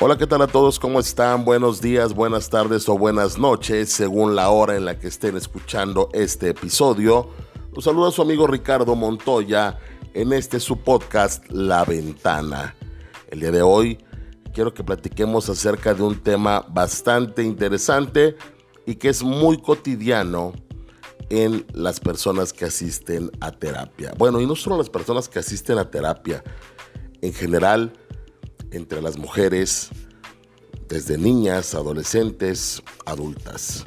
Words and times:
Hola, 0.00 0.16
¿qué 0.16 0.28
tal 0.28 0.42
a 0.42 0.46
todos? 0.46 0.78
¿Cómo 0.78 1.00
están? 1.00 1.44
Buenos 1.44 1.80
días, 1.80 2.14
buenas 2.14 2.50
tardes 2.50 2.88
o 2.88 2.96
buenas 2.96 3.36
noches, 3.36 3.90
según 3.90 4.36
la 4.36 4.48
hora 4.50 4.76
en 4.76 4.84
la 4.84 4.96
que 4.96 5.08
estén 5.08 5.36
escuchando 5.36 6.08
este 6.12 6.50
episodio. 6.50 7.30
Los 7.74 7.82
saluda 7.82 8.12
su 8.12 8.22
amigo 8.22 8.46
Ricardo 8.46 8.94
Montoya 8.94 9.76
en 10.14 10.32
este 10.32 10.60
su 10.60 10.76
podcast 10.76 11.44
La 11.50 11.84
Ventana. 11.84 12.76
El 13.28 13.40
día 13.40 13.50
de 13.50 13.62
hoy 13.62 13.98
quiero 14.54 14.72
que 14.72 14.84
platiquemos 14.84 15.48
acerca 15.48 15.94
de 15.94 16.04
un 16.04 16.22
tema 16.22 16.64
bastante 16.68 17.42
interesante 17.42 18.36
y 18.86 18.94
que 18.94 19.08
es 19.08 19.24
muy 19.24 19.60
cotidiano 19.60 20.52
en 21.28 21.66
las 21.72 21.98
personas 21.98 22.52
que 22.52 22.66
asisten 22.66 23.32
a 23.40 23.50
terapia. 23.50 24.14
Bueno, 24.16 24.40
y 24.40 24.46
no 24.46 24.54
solo 24.54 24.76
las 24.78 24.90
personas 24.90 25.28
que 25.28 25.40
asisten 25.40 25.76
a 25.76 25.90
terapia, 25.90 26.44
en 27.20 27.32
general, 27.32 27.94
entre 28.70 29.00
las 29.02 29.16
mujeres, 29.18 29.90
desde 30.88 31.18
niñas, 31.18 31.74
adolescentes, 31.74 32.82
adultas. 33.04 33.84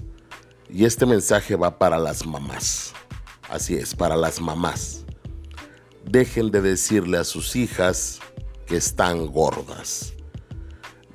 Y 0.69 0.85
este 0.85 1.05
mensaje 1.05 1.55
va 1.55 1.77
para 1.77 1.97
las 1.97 2.25
mamás. 2.25 2.93
Así 3.49 3.75
es, 3.75 3.95
para 3.95 4.15
las 4.15 4.39
mamás. 4.39 5.05
Dejen 6.05 6.51
de 6.51 6.61
decirle 6.61 7.17
a 7.17 7.23
sus 7.23 7.55
hijas 7.55 8.19
que 8.65 8.77
están 8.77 9.27
gordas. 9.27 10.13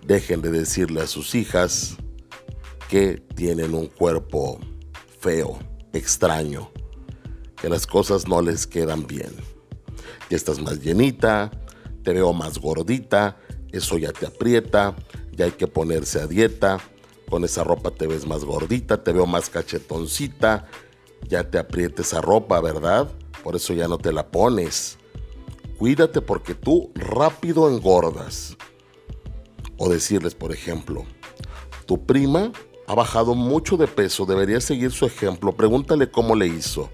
Dejen 0.04 0.42
de 0.42 0.50
decirle 0.50 1.00
a 1.00 1.06
sus 1.06 1.34
hijas 1.34 1.96
que 2.88 3.14
tienen 3.34 3.74
un 3.74 3.86
cuerpo 3.86 4.60
feo, 5.18 5.58
extraño, 5.92 6.70
que 7.60 7.68
las 7.68 7.86
cosas 7.86 8.28
no 8.28 8.42
les 8.42 8.66
quedan 8.66 9.06
bien. 9.06 9.32
Que 10.28 10.36
estás 10.36 10.60
más 10.60 10.80
llenita, 10.80 11.50
te 12.02 12.12
veo 12.12 12.32
más 12.32 12.58
gordita, 12.58 13.38
eso 13.76 13.98
ya 13.98 14.12
te 14.12 14.26
aprieta, 14.26 14.96
ya 15.32 15.46
hay 15.46 15.52
que 15.52 15.66
ponerse 15.66 16.20
a 16.20 16.26
dieta, 16.26 16.78
con 17.28 17.44
esa 17.44 17.64
ropa 17.64 17.90
te 17.90 18.06
ves 18.06 18.26
más 18.26 18.44
gordita, 18.44 19.02
te 19.02 19.12
veo 19.12 19.26
más 19.26 19.50
cachetoncita, 19.50 20.66
ya 21.28 21.50
te 21.50 21.58
aprieta 21.58 22.02
esa 22.02 22.20
ropa, 22.20 22.60
¿verdad? 22.60 23.10
Por 23.42 23.56
eso 23.56 23.74
ya 23.74 23.88
no 23.88 23.98
te 23.98 24.12
la 24.12 24.28
pones. 24.28 24.98
Cuídate 25.78 26.20
porque 26.20 26.54
tú 26.54 26.90
rápido 26.94 27.68
engordas. 27.68 28.56
O 29.76 29.88
decirles, 29.88 30.34
por 30.34 30.52
ejemplo, 30.52 31.04
tu 31.84 32.06
prima 32.06 32.52
ha 32.86 32.94
bajado 32.94 33.34
mucho 33.34 33.76
de 33.76 33.86
peso, 33.86 34.24
deberías 34.24 34.64
seguir 34.64 34.92
su 34.92 35.04
ejemplo, 35.04 35.52
pregúntale 35.52 36.10
cómo 36.10 36.34
le 36.34 36.46
hizo. 36.46 36.90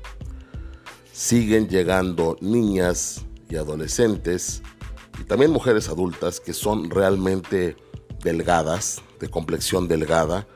Siguen 1.13 1.69
llegando 1.69 2.37
niñas 2.41 3.25
y 3.49 3.57
adolescentes 3.57 4.63
y 5.21 5.25
también 5.25 5.51
mujeres 5.51 5.89
adultas 5.89 6.41
que 6.41 6.53
son 6.53 6.91
realmente 6.91 7.77
delgadas, 8.23 9.03
de 9.21 9.29
complexión 9.29 9.89
delgada, 9.89 10.47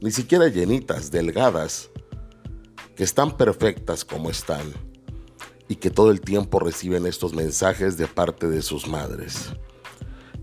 ni 0.00 0.10
siquiera 0.10 0.48
llenitas, 0.48 1.10
delgadas, 1.10 1.90
que 2.94 3.04
están 3.04 3.36
perfectas 3.36 4.04
como 4.04 4.30
están 4.30 4.72
y 5.68 5.76
que 5.76 5.90
todo 5.90 6.10
el 6.10 6.20
tiempo 6.20 6.58
reciben 6.58 7.06
estos 7.06 7.34
mensajes 7.34 7.96
de 7.96 8.06
parte 8.06 8.48
de 8.48 8.62
sus 8.62 8.88
madres. 8.88 9.52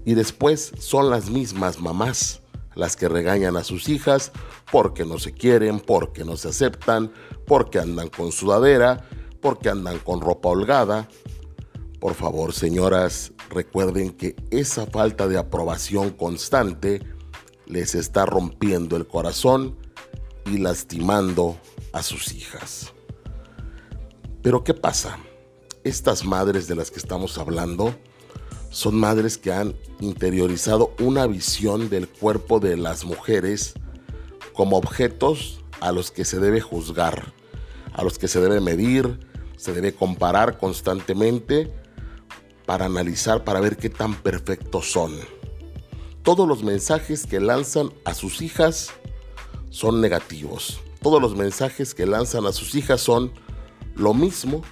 Y 0.05 0.13
después 0.13 0.71
son 0.79 1.09
las 1.09 1.29
mismas 1.29 1.81
mamás 1.81 2.41
las 2.75 2.95
que 2.95 3.09
regañan 3.09 3.57
a 3.57 3.63
sus 3.63 3.89
hijas 3.89 4.31
porque 4.71 5.05
no 5.05 5.17
se 5.17 5.33
quieren, 5.33 5.79
porque 5.79 6.23
no 6.23 6.37
se 6.37 6.49
aceptan, 6.49 7.11
porque 7.47 7.79
andan 7.79 8.09
con 8.09 8.31
sudadera, 8.31 9.07
porque 9.41 9.69
andan 9.69 9.97
con 9.99 10.21
ropa 10.21 10.49
holgada. 10.49 11.09
Por 11.99 12.13
favor, 12.13 12.53
señoras, 12.53 13.31
recuerden 13.49 14.11
que 14.11 14.35
esa 14.51 14.85
falta 14.85 15.27
de 15.27 15.37
aprobación 15.37 16.11
constante 16.11 17.01
les 17.65 17.95
está 17.95 18.25
rompiendo 18.25 18.95
el 18.95 19.07
corazón 19.07 19.77
y 20.45 20.57
lastimando 20.57 21.57
a 21.93 22.03
sus 22.03 22.33
hijas. 22.33 22.93
Pero 24.41 24.63
¿qué 24.63 24.73
pasa? 24.73 25.17
Estas 25.83 26.23
madres 26.23 26.67
de 26.67 26.75
las 26.75 26.91
que 26.91 26.99
estamos 26.99 27.37
hablando 27.37 27.95
son 28.69 28.99
madres 28.99 29.37
que 29.37 29.53
han 29.53 29.75
interiorizado 29.99 30.93
una 30.99 31.25
visión 31.27 31.89
del 31.89 32.07
cuerpo 32.09 32.59
de 32.59 32.77
las 32.77 33.05
mujeres 33.05 33.73
como 34.53 34.77
objetos 34.77 35.61
a 35.79 35.91
los 35.91 36.11
que 36.11 36.25
se 36.25 36.39
debe 36.39 36.61
juzgar, 36.61 37.33
a 37.93 38.03
los 38.03 38.19
que 38.19 38.27
se 38.27 38.39
debe 38.39 38.59
medir, 38.59 39.19
se 39.57 39.73
debe 39.73 39.93
comparar 39.93 40.57
constantemente 40.57 41.71
para 42.65 42.85
analizar, 42.85 43.43
para 43.43 43.59
ver 43.59 43.77
qué 43.77 43.89
tan 43.89 44.15
perfectos 44.15 44.91
son. 44.91 45.13
Todos 46.23 46.47
los 46.47 46.63
mensajes 46.63 47.25
que 47.25 47.39
lanzan 47.39 47.91
a 48.03 48.13
sus 48.13 48.41
hijas 48.41 48.91
son 49.69 50.01
negativos. 50.01 50.79
Todos 51.01 51.21
los 51.21 51.35
mensajes 51.35 51.93
que 51.93 52.07
lanzan 52.07 52.47
a 52.47 52.51
sus 52.51 52.73
hijas 52.73 53.01
son 53.01 53.31
lo 53.95 54.13
mismo 54.13 54.63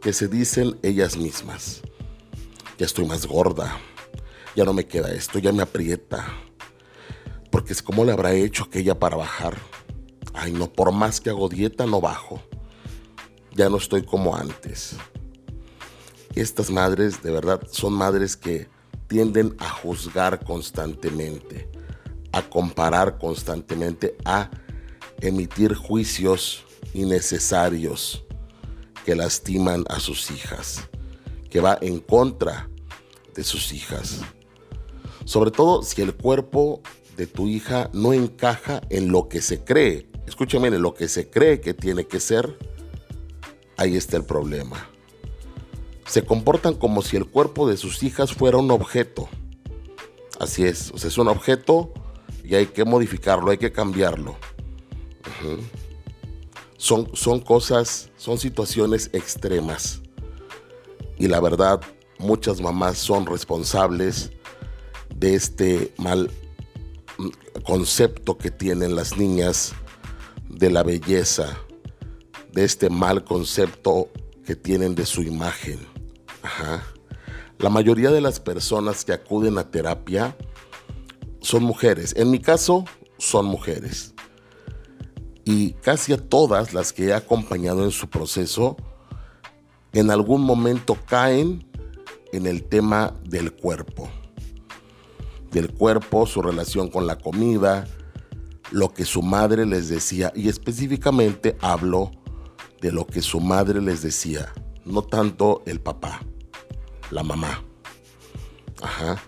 que 0.00 0.12
se 0.12 0.26
dicen 0.26 0.78
ellas 0.82 1.16
mismas. 1.16 1.82
Ya 2.78 2.86
estoy 2.86 3.06
más 3.06 3.26
gorda, 3.26 3.78
ya 4.56 4.64
no 4.64 4.72
me 4.72 4.86
queda 4.86 5.12
esto, 5.12 5.38
ya 5.38 5.52
me 5.52 5.62
aprieta. 5.62 6.26
Porque 7.52 7.72
es 7.72 7.82
como 7.82 8.04
le 8.04 8.12
habrá 8.12 8.32
hecho 8.32 8.64
aquella 8.64 8.98
para 8.98 9.16
bajar. 9.16 9.56
Ay, 10.34 10.50
no, 10.52 10.72
por 10.72 10.90
más 10.90 11.20
que 11.20 11.30
hago 11.30 11.48
dieta, 11.48 11.86
no 11.86 12.00
bajo. 12.00 12.42
Ya 13.54 13.68
no 13.68 13.76
estoy 13.76 14.02
como 14.02 14.34
antes 14.34 14.96
estas 16.40 16.70
madres 16.70 17.22
de 17.22 17.30
verdad 17.30 17.60
son 17.70 17.92
madres 17.92 18.36
que 18.36 18.68
tienden 19.06 19.54
a 19.58 19.68
juzgar 19.68 20.44
constantemente, 20.44 21.70
a 22.32 22.42
comparar 22.48 23.18
constantemente, 23.18 24.16
a 24.24 24.50
emitir 25.20 25.74
juicios 25.74 26.64
innecesarios 26.94 28.24
que 29.04 29.14
lastiman 29.14 29.84
a 29.88 30.00
sus 30.00 30.30
hijas, 30.30 30.88
que 31.50 31.60
va 31.60 31.76
en 31.80 32.00
contra 32.00 32.70
de 33.34 33.44
sus 33.44 33.72
hijas. 33.72 34.20
Sobre 35.24 35.50
todo 35.50 35.82
si 35.82 36.00
el 36.00 36.14
cuerpo 36.14 36.80
de 37.16 37.26
tu 37.26 37.48
hija 37.48 37.90
no 37.92 38.12
encaja 38.12 38.80
en 38.88 39.12
lo 39.12 39.28
que 39.28 39.42
se 39.42 39.62
cree. 39.62 40.08
Escúchame, 40.26 40.68
en 40.68 40.80
lo 40.80 40.94
que 40.94 41.08
se 41.08 41.28
cree 41.28 41.60
que 41.60 41.74
tiene 41.74 42.06
que 42.06 42.20
ser, 42.20 42.56
ahí 43.76 43.96
está 43.96 44.16
el 44.16 44.24
problema 44.24 44.91
se 46.06 46.24
comportan 46.24 46.74
como 46.74 47.02
si 47.02 47.16
el 47.16 47.26
cuerpo 47.26 47.68
de 47.68 47.76
sus 47.76 48.02
hijas 48.02 48.32
fuera 48.32 48.58
un 48.58 48.70
objeto. 48.70 49.28
Así 50.38 50.64
es, 50.64 50.92
es 50.92 51.18
un 51.18 51.28
objeto 51.28 51.92
y 52.44 52.54
hay 52.54 52.66
que 52.66 52.84
modificarlo, 52.84 53.50
hay 53.50 53.58
que 53.58 53.72
cambiarlo. 53.72 54.36
son, 56.76 57.08
son 57.14 57.40
cosas, 57.40 58.10
son 58.16 58.38
situaciones 58.38 59.10
extremas. 59.12 60.02
Y 61.18 61.28
la 61.28 61.40
verdad, 61.40 61.80
muchas 62.18 62.60
mamás 62.60 62.98
son 62.98 63.26
responsables 63.26 64.32
de 65.14 65.34
este 65.34 65.92
mal 65.98 66.30
concepto 67.64 68.38
que 68.38 68.50
tienen 68.50 68.96
las 68.96 69.16
niñas 69.16 69.74
de 70.48 70.70
la 70.70 70.82
belleza, 70.82 71.56
de 72.52 72.64
este 72.64 72.90
mal 72.90 73.24
concepto 73.24 74.08
que 74.44 74.56
tienen 74.56 74.94
de 74.94 75.06
su 75.06 75.22
imagen. 75.22 75.91
La 77.62 77.70
mayoría 77.70 78.10
de 78.10 78.20
las 78.20 78.40
personas 78.40 79.04
que 79.04 79.12
acuden 79.12 79.56
a 79.56 79.70
terapia 79.70 80.36
son 81.40 81.62
mujeres. 81.62 82.12
En 82.16 82.28
mi 82.28 82.40
caso, 82.40 82.84
son 83.18 83.46
mujeres. 83.46 84.14
Y 85.44 85.74
casi 85.74 86.12
a 86.12 86.16
todas 86.16 86.74
las 86.74 86.92
que 86.92 87.06
he 87.06 87.14
acompañado 87.14 87.84
en 87.84 87.92
su 87.92 88.10
proceso, 88.10 88.76
en 89.92 90.10
algún 90.10 90.42
momento 90.42 90.98
caen 91.06 91.64
en 92.32 92.48
el 92.48 92.64
tema 92.64 93.14
del 93.24 93.52
cuerpo. 93.52 94.10
Del 95.52 95.72
cuerpo, 95.72 96.26
su 96.26 96.42
relación 96.42 96.88
con 96.88 97.06
la 97.06 97.18
comida, 97.18 97.86
lo 98.72 98.92
que 98.92 99.04
su 99.04 99.22
madre 99.22 99.66
les 99.66 99.88
decía. 99.88 100.32
Y 100.34 100.48
específicamente 100.48 101.56
hablo 101.60 102.10
de 102.80 102.90
lo 102.90 103.06
que 103.06 103.22
su 103.22 103.38
madre 103.38 103.80
les 103.80 104.02
decía, 104.02 104.52
no 104.84 105.02
tanto 105.02 105.62
el 105.66 105.80
papá 105.80 106.22
la 107.12 107.22
mamá. 107.22 107.62
Ajá. 108.80 109.22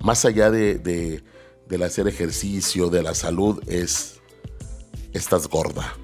Más 0.00 0.24
allá 0.24 0.50
de, 0.50 0.78
de, 0.78 1.22
del 1.68 1.82
hacer 1.82 2.08
ejercicio, 2.08 2.90
de 2.90 3.02
la 3.02 3.14
salud, 3.14 3.62
es, 3.68 4.20
estás 5.12 5.48
gorda, 5.48 5.94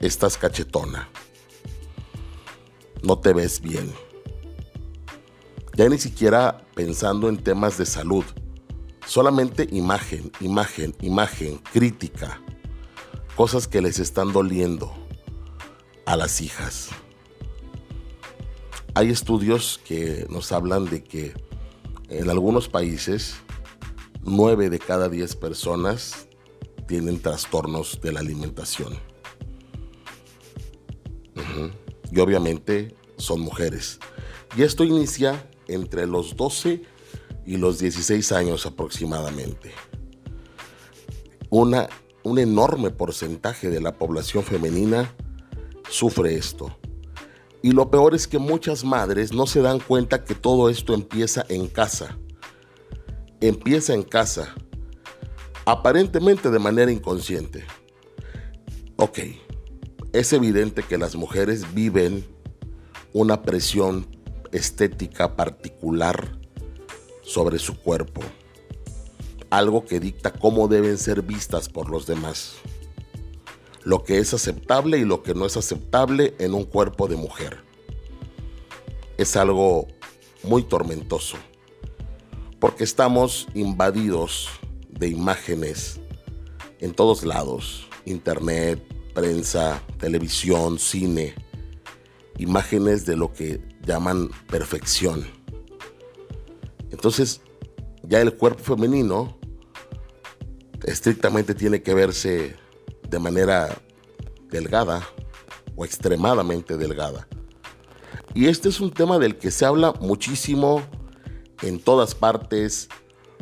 estás 0.00 0.38
cachetona, 0.38 1.08
no 3.02 3.18
te 3.18 3.32
ves 3.32 3.60
bien. 3.60 3.92
Ya 5.74 5.88
ni 5.88 5.98
siquiera 5.98 6.66
pensando 6.74 7.28
en 7.28 7.42
temas 7.42 7.78
de 7.78 7.86
salud, 7.86 8.24
solamente 9.06 9.68
imagen, 9.70 10.32
imagen, 10.40 10.94
imagen, 11.00 11.58
crítica, 11.72 12.40
cosas 13.36 13.68
que 13.68 13.80
les 13.80 13.98
están 13.98 14.32
doliendo 14.32 14.92
a 16.06 16.16
las 16.16 16.40
hijas. 16.40 16.90
Hay 18.94 19.10
estudios 19.10 19.80
que 19.84 20.26
nos 20.28 20.52
hablan 20.52 20.86
de 20.86 21.02
que 21.04 21.32
en 22.08 22.28
algunos 22.28 22.68
países 22.68 23.36
9 24.22 24.68
de 24.68 24.78
cada 24.78 25.08
10 25.08 25.36
personas 25.36 26.26
tienen 26.88 27.20
trastornos 27.20 28.00
de 28.02 28.12
la 28.12 28.20
alimentación. 28.20 28.98
Y 32.10 32.18
obviamente 32.18 32.96
son 33.16 33.40
mujeres. 33.40 34.00
Y 34.56 34.62
esto 34.62 34.82
inicia 34.82 35.48
entre 35.68 36.06
los 36.08 36.36
12 36.36 36.82
y 37.46 37.56
los 37.58 37.78
16 37.78 38.32
años 38.32 38.66
aproximadamente. 38.66 39.70
Un 41.48 42.38
enorme 42.38 42.90
porcentaje 42.90 43.70
de 43.70 43.80
la 43.80 43.96
población 43.96 44.42
femenina 44.42 45.14
sufre 45.88 46.34
esto. 46.34 46.76
Y 47.62 47.72
lo 47.72 47.90
peor 47.90 48.14
es 48.14 48.26
que 48.26 48.38
muchas 48.38 48.84
madres 48.84 49.32
no 49.32 49.46
se 49.46 49.60
dan 49.60 49.80
cuenta 49.80 50.24
que 50.24 50.34
todo 50.34 50.70
esto 50.70 50.94
empieza 50.94 51.44
en 51.48 51.68
casa. 51.68 52.18
Empieza 53.40 53.94
en 53.94 54.02
casa, 54.02 54.54
aparentemente 55.66 56.50
de 56.50 56.58
manera 56.58 56.90
inconsciente. 56.90 57.64
Ok, 58.96 59.18
es 60.12 60.32
evidente 60.32 60.82
que 60.82 60.98
las 60.98 61.16
mujeres 61.16 61.74
viven 61.74 62.24
una 63.12 63.42
presión 63.42 64.06
estética 64.52 65.36
particular 65.36 66.38
sobre 67.22 67.58
su 67.58 67.78
cuerpo, 67.78 68.20
algo 69.48 69.84
que 69.84 70.00
dicta 70.00 70.32
cómo 70.32 70.68
deben 70.68 70.98
ser 70.98 71.22
vistas 71.22 71.68
por 71.68 71.88
los 71.90 72.06
demás 72.06 72.56
lo 73.82 74.04
que 74.04 74.18
es 74.18 74.34
aceptable 74.34 74.98
y 74.98 75.04
lo 75.04 75.22
que 75.22 75.34
no 75.34 75.46
es 75.46 75.56
aceptable 75.56 76.34
en 76.38 76.54
un 76.54 76.64
cuerpo 76.64 77.08
de 77.08 77.16
mujer. 77.16 77.58
Es 79.16 79.36
algo 79.36 79.88
muy 80.42 80.62
tormentoso, 80.62 81.36
porque 82.58 82.84
estamos 82.84 83.46
invadidos 83.54 84.48
de 84.88 85.08
imágenes 85.08 86.00
en 86.80 86.94
todos 86.94 87.24
lados, 87.24 87.86
internet, 88.04 88.82
prensa, 89.14 89.82
televisión, 89.98 90.78
cine, 90.78 91.34
imágenes 92.38 93.04
de 93.04 93.16
lo 93.16 93.32
que 93.32 93.60
llaman 93.84 94.30
perfección. 94.48 95.26
Entonces, 96.90 97.40
ya 98.02 98.20
el 98.20 98.34
cuerpo 98.34 98.62
femenino 98.62 99.38
estrictamente 100.84 101.54
tiene 101.54 101.82
que 101.82 101.94
verse 101.94 102.56
de 103.10 103.18
manera 103.18 103.76
delgada 104.48 105.06
o 105.76 105.84
extremadamente 105.84 106.76
delgada. 106.76 107.26
Y 108.34 108.46
este 108.46 108.68
es 108.68 108.80
un 108.80 108.92
tema 108.92 109.18
del 109.18 109.36
que 109.36 109.50
se 109.50 109.64
habla 109.64 109.92
muchísimo 110.00 110.82
en 111.62 111.80
todas 111.80 112.14
partes, 112.14 112.88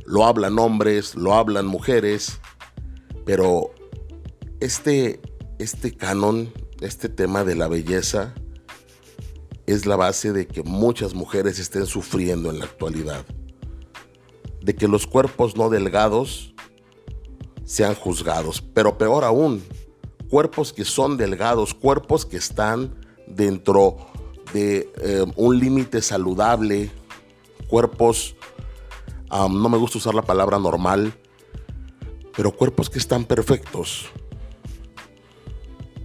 lo 0.04 0.24
hablan 0.24 0.58
hombres, 0.58 1.14
lo 1.14 1.34
hablan 1.34 1.66
mujeres, 1.66 2.40
pero 3.26 3.70
este, 4.60 5.20
este 5.58 5.94
canon, 5.94 6.52
este 6.80 7.08
tema 7.08 7.44
de 7.44 7.54
la 7.54 7.68
belleza, 7.68 8.34
es 9.66 9.84
la 9.84 9.96
base 9.96 10.32
de 10.32 10.46
que 10.46 10.62
muchas 10.62 11.12
mujeres 11.14 11.58
estén 11.58 11.84
sufriendo 11.84 12.50
en 12.50 12.60
la 12.60 12.64
actualidad. 12.64 13.26
De 14.62 14.74
que 14.74 14.88
los 14.88 15.06
cuerpos 15.06 15.56
no 15.56 15.68
delgados 15.68 16.47
sean 17.68 17.94
juzgados. 17.94 18.62
Pero 18.62 18.96
peor 18.96 19.24
aún, 19.24 19.62
cuerpos 20.30 20.72
que 20.72 20.86
son 20.86 21.18
delgados, 21.18 21.74
cuerpos 21.74 22.24
que 22.24 22.38
están 22.38 22.94
dentro 23.26 23.98
de 24.54 24.90
eh, 25.02 25.26
un 25.36 25.58
límite 25.60 26.00
saludable, 26.00 26.90
cuerpos, 27.68 28.34
no 29.30 29.68
me 29.68 29.76
gusta 29.76 29.98
usar 29.98 30.14
la 30.14 30.22
palabra 30.22 30.58
normal, 30.58 31.12
pero 32.34 32.56
cuerpos 32.56 32.88
que 32.88 32.98
están 32.98 33.26
perfectos 33.26 34.06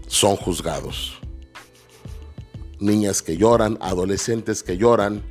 son 0.08 0.36
juzgados. 0.36 1.18
Niñas 2.78 3.22
que 3.22 3.38
lloran, 3.38 3.78
adolescentes 3.80 4.64
que 4.64 4.76
lloran, 4.76 5.24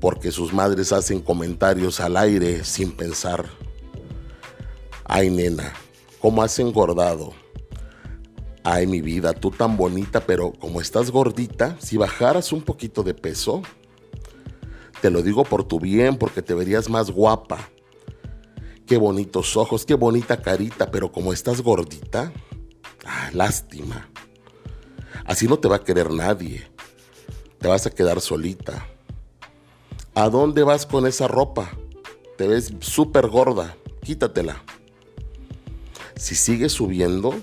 porque 0.00 0.32
sus 0.32 0.52
madres 0.52 0.92
hacen 0.92 1.20
comentarios 1.20 2.00
al 2.00 2.16
aire 2.16 2.64
sin 2.64 2.90
pensar 2.90 3.59
Ay, 5.12 5.28
nena, 5.28 5.72
¿cómo 6.20 6.40
has 6.40 6.56
engordado? 6.60 7.32
Ay, 8.62 8.86
mi 8.86 9.00
vida, 9.00 9.32
tú 9.32 9.50
tan 9.50 9.76
bonita, 9.76 10.20
pero 10.20 10.52
como 10.52 10.80
estás 10.80 11.10
gordita, 11.10 11.76
si 11.80 11.96
bajaras 11.96 12.52
un 12.52 12.62
poquito 12.62 13.02
de 13.02 13.12
peso, 13.12 13.60
te 15.00 15.10
lo 15.10 15.22
digo 15.22 15.42
por 15.42 15.64
tu 15.64 15.80
bien, 15.80 16.16
porque 16.16 16.42
te 16.42 16.54
verías 16.54 16.88
más 16.88 17.10
guapa. 17.10 17.70
Qué 18.86 18.98
bonitos 18.98 19.56
ojos, 19.56 19.84
qué 19.84 19.94
bonita 19.94 20.40
carita, 20.42 20.92
pero 20.92 21.10
como 21.10 21.32
estás 21.32 21.60
gordita, 21.60 22.32
ah, 23.04 23.30
lástima. 23.32 24.08
Así 25.24 25.48
no 25.48 25.58
te 25.58 25.66
va 25.66 25.76
a 25.76 25.84
querer 25.84 26.12
nadie. 26.12 26.70
Te 27.58 27.66
vas 27.66 27.84
a 27.84 27.90
quedar 27.90 28.20
solita. 28.20 28.86
¿A 30.14 30.28
dónde 30.28 30.62
vas 30.62 30.86
con 30.86 31.04
esa 31.04 31.26
ropa? 31.26 31.68
Te 32.38 32.46
ves 32.46 32.72
súper 32.78 33.26
gorda. 33.26 33.76
Quítatela. 34.04 34.62
Si 36.20 36.34
sigues 36.34 36.72
subiendo, 36.72 37.34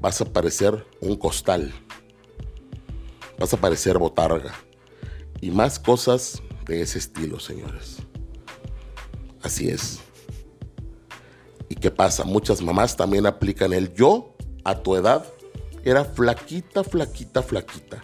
vas 0.00 0.22
a 0.22 0.24
parecer 0.24 0.86
un 1.02 1.16
costal. 1.16 1.74
Vas 3.38 3.52
a 3.52 3.58
parecer 3.58 3.98
botarga. 3.98 4.54
Y 5.42 5.50
más 5.50 5.78
cosas 5.78 6.40
de 6.64 6.80
ese 6.80 6.98
estilo, 6.98 7.38
señores. 7.38 7.98
Así 9.42 9.68
es. 9.68 9.98
¿Y 11.68 11.74
qué 11.74 11.90
pasa? 11.90 12.24
Muchas 12.24 12.62
mamás 12.62 12.96
también 12.96 13.26
aplican 13.26 13.74
el 13.74 13.92
yo 13.92 14.34
a 14.64 14.76
tu 14.76 14.96
edad. 14.96 15.26
Era 15.84 16.06
flaquita, 16.06 16.84
flaquita, 16.84 17.42
flaquita. 17.42 18.02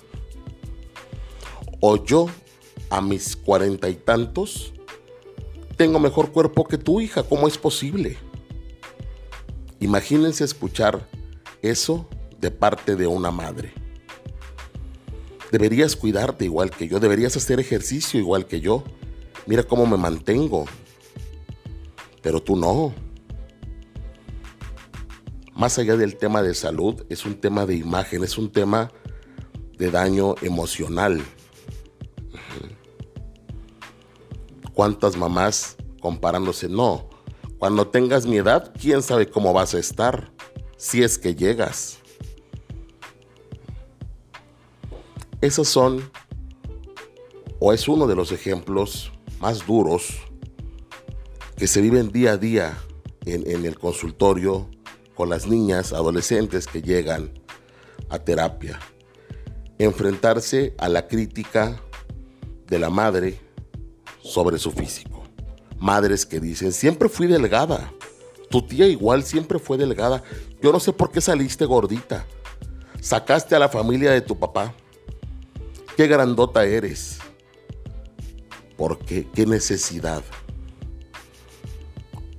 O 1.80 2.04
yo 2.04 2.26
a 2.90 3.00
mis 3.00 3.34
cuarenta 3.34 3.88
y 3.88 3.94
tantos 3.94 4.74
tengo 5.78 5.98
mejor 5.98 6.32
cuerpo 6.32 6.68
que 6.68 6.76
tu 6.76 7.00
hija. 7.00 7.22
¿Cómo 7.22 7.48
es 7.48 7.56
posible? 7.56 8.18
Imagínense 9.82 10.44
escuchar 10.44 11.08
eso 11.61 12.08
de 12.40 12.52
parte 12.52 12.94
de 12.94 13.08
una 13.08 13.32
madre. 13.32 13.75
Deberías 15.50 15.96
cuidarte 15.96 16.44
igual 16.44 16.70
que 16.70 16.87
yo, 16.87 17.00
deberías 17.00 17.37
hacer 17.37 17.58
ejercicio 17.58 18.20
igual 18.20 18.46
que 18.46 18.61
yo. 18.61 18.84
Mira 19.44 19.65
cómo 19.65 19.84
me 19.84 19.96
mantengo. 19.96 20.67
Pero 22.22 22.41
tú 22.41 22.55
no. 22.55 22.94
Más 25.53 25.77
allá 25.81 25.96
del 25.96 26.17
tema 26.17 26.43
de 26.43 26.55
salud, 26.55 27.05
es 27.08 27.27
un 27.27 27.41
tema 27.41 27.67
de 27.67 27.74
imagen, 27.74 28.22
es 28.22 28.39
un 28.39 28.53
tema 28.53 28.93
de 29.79 29.91
daño 29.91 30.36
emocional. 30.43 31.20
¿Cuántas 34.74 35.17
mamás 35.17 35.77
comparándose? 36.01 36.69
No, 36.69 37.10
cuando 37.62 37.86
tengas 37.86 38.26
mi 38.26 38.38
edad, 38.38 38.72
quién 38.76 39.04
sabe 39.04 39.31
cómo 39.31 39.52
vas 39.52 39.72
a 39.72 39.78
estar, 39.78 40.32
si 40.76 41.04
es 41.04 41.16
que 41.16 41.36
llegas. 41.36 41.98
Esos 45.40 45.69
son, 45.69 46.10
o 47.60 47.72
es 47.72 47.86
uno 47.86 48.08
de 48.08 48.16
los 48.16 48.32
ejemplos 48.32 49.12
más 49.38 49.64
duros 49.64 50.08
que 51.56 51.69
se 51.69 51.81
viven 51.81 52.10
día 52.10 52.32
a 52.32 52.36
día 52.36 52.76
en, 53.26 53.64
el 53.64 53.78
consultorio 53.78 54.69
con 55.14 55.31
las 55.31 55.46
niñas, 55.46 55.92
adolescentes 55.92 56.66
que 56.66 56.82
llegan 56.82 57.31
a 58.08 58.19
terapia. 58.19 58.81
Enfrentarse 59.78 60.74
a 60.78 60.88
la 60.88 61.06
crítica 61.06 61.81
de 62.66 62.81
la 62.81 62.90
madre 62.90 63.38
sobre 64.20 64.58
su 64.58 64.72
físico 64.72 65.11
madres 65.82 66.24
que 66.24 66.39
dicen, 66.39 66.72
siempre 66.72 67.08
fui 67.08 67.27
delgada. 67.27 67.93
Tu 68.48 68.62
tía 68.62 68.86
igual 68.86 69.24
siempre 69.24 69.58
fue 69.58 69.77
delgada. 69.77 70.22
Yo 70.62 70.72
no 70.72 70.79
sé 70.79 70.93
por 70.93 71.10
qué 71.10 71.20
saliste 71.20 71.65
gordita. 71.65 72.24
Sacaste 73.01 73.56
a 73.56 73.58
la 73.58 73.69
familia 73.69 74.12
de 74.12 74.20
tu 74.20 74.39
papá. 74.39 74.72
Qué 75.96 76.06
grandota 76.06 76.65
eres. 76.65 77.19
¿Por 78.77 78.98
qué? 79.01 79.27
¿Qué 79.34 79.44
necesidad? 79.44 80.22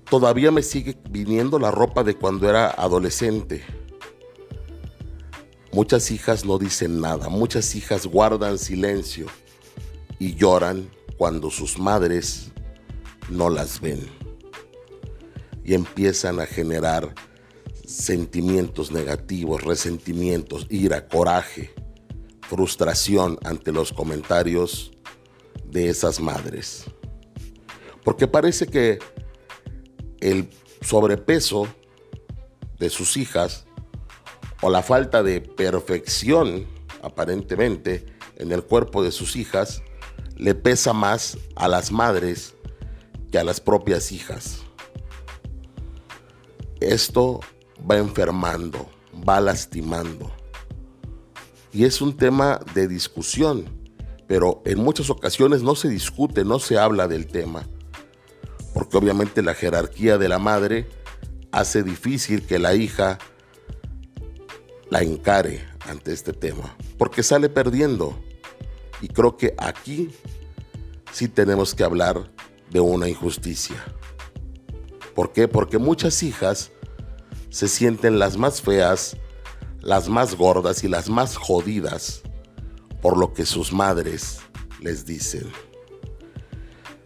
Todavía 0.10 0.52
me 0.52 0.64
sigue 0.64 0.98
viniendo 1.10 1.60
la 1.60 1.70
ropa 1.70 2.04
de 2.04 2.16
cuando 2.16 2.50
era 2.50 2.70
adolescente. 2.70 3.66
Muchas 5.74 6.12
hijas 6.12 6.46
no 6.46 6.58
dicen 6.60 7.02
nada, 7.02 7.30
muchas 7.30 7.76
hijas 7.76 8.06
guardan 8.06 8.60
silencio 8.60 9.26
y 10.20 10.36
lloran 10.36 10.88
cuando 11.18 11.50
sus 11.50 11.80
madres 11.80 12.53
no 13.34 13.50
las 13.50 13.82
ven 13.82 14.08
y 15.64 15.74
empiezan 15.74 16.40
a 16.40 16.46
generar 16.46 17.14
sentimientos 17.86 18.92
negativos, 18.92 19.64
resentimientos, 19.64 20.68
ira, 20.70 21.08
coraje, 21.08 21.74
frustración 22.42 23.38
ante 23.44 23.72
los 23.72 23.92
comentarios 23.92 24.92
de 25.66 25.90
esas 25.90 26.20
madres. 26.20 26.86
Porque 28.04 28.28
parece 28.28 28.68
que 28.68 29.00
el 30.20 30.50
sobrepeso 30.82 31.68
de 32.80 32.90
sus 32.90 33.18
hijas 33.18 33.66
o 34.62 34.70
la 34.70 34.82
falta 34.82 35.24
de 35.24 35.42
perfección 35.42 36.68
aparentemente 37.02 38.06
en 38.38 38.52
el 38.52 38.64
cuerpo 38.64 39.04
de 39.04 39.12
sus 39.12 39.36
hijas 39.36 39.82
le 40.38 40.56
pesa 40.56 40.94
más 40.94 41.38
a 41.56 41.68
las 41.68 41.92
madres 41.92 42.56
que 43.34 43.40
a 43.40 43.44
las 43.44 43.60
propias 43.60 44.12
hijas. 44.12 44.60
Esto 46.80 47.40
va 47.90 47.98
enfermando, 47.98 48.88
va 49.28 49.42
lastimando. 49.42 50.32
Y 51.72 51.86
es 51.86 52.00
un 52.00 52.16
tema 52.16 52.60
de 52.76 52.88
discusión, 52.88 53.66
pero 54.28 54.62
en 54.66 54.78
muchas 54.78 55.10
ocasiones 55.10 55.64
no 55.64 55.74
se 55.74 55.90
discute, 55.90 56.46
no 56.46 56.60
se 56.60 56.78
habla 56.78 57.08
del 57.08 57.26
tema, 57.26 57.68
porque 58.72 58.98
obviamente 58.98 59.42
la 59.42 59.56
jerarquía 59.56 60.20
de 60.20 60.30
la 60.30 60.38
madre 60.38 60.88
hace 61.52 61.82
difícil 61.82 62.46
que 62.46 62.60
la 62.60 62.76
hija 62.76 63.18
la 64.92 65.02
encare 65.02 65.68
ante 65.90 66.14
este 66.14 66.34
tema, 66.34 66.78
porque 67.00 67.24
sale 67.24 67.50
perdiendo. 67.50 68.16
Y 69.02 69.08
creo 69.08 69.38
que 69.38 69.56
aquí 69.58 70.12
sí 71.12 71.28
tenemos 71.28 71.74
que 71.74 71.84
hablar 71.84 72.32
de 72.74 72.80
una 72.80 73.08
injusticia. 73.08 73.78
¿Por 75.16 75.32
qué? 75.32 75.48
Porque 75.48 75.78
muchas 75.78 76.24
hijas 76.24 76.72
se 77.50 77.68
sienten 77.68 78.18
las 78.18 78.36
más 78.36 78.62
feas, 78.62 79.16
las 79.80 80.10
más 80.10 80.36
gordas 80.36 80.84
y 80.84 80.88
las 80.88 81.08
más 81.08 81.38
jodidas 81.38 82.24
por 83.02 83.18
lo 83.18 83.34
que 83.34 83.46
sus 83.46 83.72
madres 83.72 84.40
les 84.80 85.06
dicen. 85.06 85.52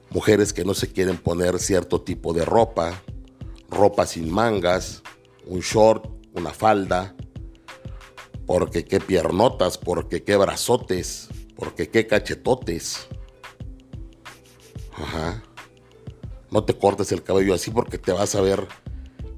Mujeres 0.09 0.53
que 0.53 0.63
no 0.63 0.73
se 0.73 0.91
quieren 0.91 1.17
poner 1.17 1.59
cierto 1.59 2.01
tipo 2.01 2.33
de 2.33 2.45
ropa, 2.45 3.03
ropa 3.69 4.05
sin 4.05 4.31
mangas, 4.31 5.03
un 5.45 5.59
short, 5.59 6.09
una 6.33 6.51
falda, 6.51 7.15
porque 8.45 8.85
qué 8.85 9.01
piernotas, 9.01 9.77
porque 9.77 10.23
qué 10.23 10.37
brazotes, 10.37 11.27
porque 11.55 11.89
qué 11.89 12.07
cachetotes. 12.07 13.07
Ajá. 14.93 15.43
No 16.57 16.63
te 16.63 16.75
cortes 16.75 17.11
el 17.11 17.21
cabello 17.21 17.53
así 17.53 17.69
porque 17.69 17.99
te 17.99 18.11
vas 18.11 18.33
a 18.33 18.41
ver 18.41 18.67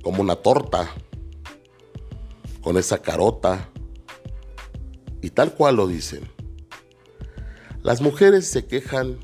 como 0.03 0.21
una 0.21 0.37
torta, 0.37 0.89
con 2.61 2.77
esa 2.77 3.01
carota. 3.01 3.69
Y 5.21 5.31
tal 5.31 5.53
cual 5.53 5.75
lo 5.75 5.85
dicen. 5.85 6.21
Las 7.83 7.99
mujeres 7.99 8.47
se 8.47 8.67
quejan 8.67 9.19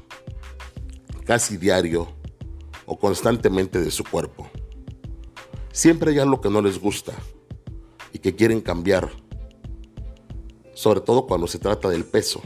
casi 1.23 1.55
diario 1.55 2.09
o 2.85 2.99
constantemente 2.99 3.79
de 3.79 3.89
su 3.91 4.03
cuerpo. 4.03 4.49
Siempre 5.71 6.11
hay 6.11 6.19
algo 6.19 6.41
que 6.41 6.49
no 6.49 6.61
les 6.61 6.81
gusta 6.81 7.13
y 8.11 8.19
que 8.19 8.35
quieren 8.35 8.59
cambiar 8.59 9.09
sobre 10.73 10.99
todo 10.99 11.27
cuando 11.27 11.47
se 11.47 11.59
trata 11.59 11.87
del 11.87 12.03
peso. 12.03 12.41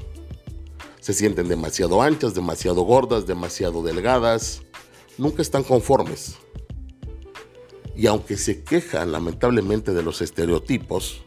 Se 1.00 1.12
sienten 1.12 1.48
demasiado 1.48 2.04
anchas, 2.04 2.36
demasiado 2.36 2.84
gordas, 2.84 3.26
demasiado 3.26 3.82
delgadas, 3.82 4.62
nunca 5.20 5.42
están 5.42 5.64
conformes. 5.64 6.38
Y 7.96 8.08
aunque 8.08 8.38
se 8.38 8.64
quejan 8.64 9.12
lamentablemente 9.12 9.94
de 9.94 10.02
los 10.02 10.22
estereotipos, 10.22 11.22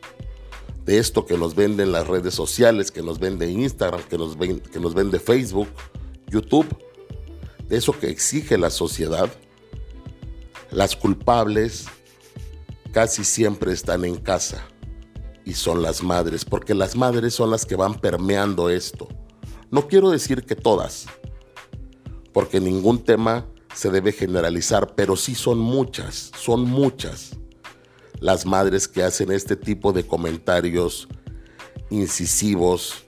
de 0.84 0.98
esto 0.98 1.26
que 1.26 1.36
nos 1.36 1.54
venden 1.54 1.92
las 1.92 2.08
redes 2.08 2.34
sociales, 2.34 2.90
que 2.90 3.02
nos 3.02 3.20
vende 3.20 3.50
Instagram, 3.50 4.02
que 4.04 4.18
nos, 4.18 4.36
que 4.36 4.80
nos 4.80 4.94
vende 4.94 5.20
Facebook, 5.20 5.68
YouTube, 6.26 6.66
de 7.68 7.76
eso 7.76 7.92
que 7.92 8.08
exige 8.08 8.58
la 8.58 8.70
sociedad, 8.70 9.30
las 10.70 10.96
culpables 10.96 11.86
casi 12.92 13.24
siempre 13.24 13.72
están 13.72 14.04
en 14.04 14.16
casa 14.16 14.66
y 15.44 15.54
son 15.54 15.82
las 15.82 16.02
madres, 16.02 16.44
porque 16.44 16.74
las 16.74 16.96
madres 16.96 17.34
son 17.34 17.50
las 17.50 17.66
que 17.66 17.76
van 17.76 18.00
permeando 18.00 18.70
esto. 18.70 19.08
No 19.70 19.88
quiero 19.88 20.10
decir 20.10 20.44
que 20.44 20.56
todas, 20.56 21.06
porque 22.32 22.60
ningún 22.60 23.04
tema 23.04 23.46
se 23.74 23.90
debe 23.90 24.12
generalizar, 24.12 24.94
pero 24.94 25.16
sí 25.16 25.34
son 25.34 25.58
muchas, 25.58 26.30
son 26.38 26.62
muchas 26.62 27.36
las 28.20 28.46
madres 28.46 28.86
que 28.86 29.02
hacen 29.02 29.32
este 29.32 29.56
tipo 29.56 29.92
de 29.92 30.06
comentarios 30.06 31.08
incisivos, 31.90 33.04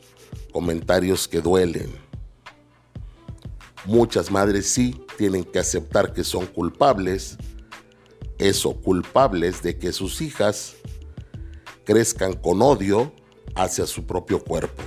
comentarios 0.52 1.28
que 1.28 1.40
duelen. 1.40 1.94
Muchas 3.85 4.30
madres 4.30 4.66
sí 4.68 5.00
tienen 5.16 5.44
que 5.44 5.59
aceptar 5.59 6.12
que 6.12 6.25
son 6.25 6.47
culpables, 6.47 7.37
eso, 8.38 8.75
culpables 8.80 9.62
de 9.62 9.78
que 9.78 9.92
sus 9.92 10.21
hijas 10.21 10.75
crezcan 11.85 12.33
con 12.33 12.62
odio 12.62 13.12
hacia 13.54 13.87
su 13.87 14.06
propio 14.06 14.42
cuerpo. 14.42 14.83